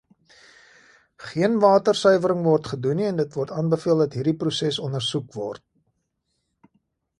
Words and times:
Geen 1.25 1.59
watersuiwering 1.63 2.41
word 2.47 2.71
gedoen 2.73 2.99
nie 3.03 3.07
en 3.11 3.21
dit 3.23 3.37
word 3.41 3.55
aanbeveel 3.59 4.03
dat 4.05 4.19
hierdie 4.19 4.35
proses 4.43 4.83
ondersoek 4.89 5.33
word. 5.41 5.67